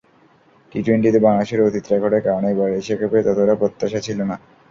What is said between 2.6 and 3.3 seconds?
Asia কাপে